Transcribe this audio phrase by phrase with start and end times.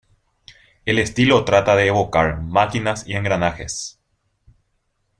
[0.83, 3.99] El estilo trata de evocar máquinas y engranajes.